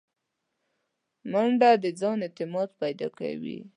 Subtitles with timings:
[1.31, 3.59] منډه د ځان اعتماد پیدا کوي